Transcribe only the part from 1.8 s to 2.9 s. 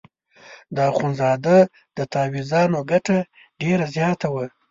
د تاویزانو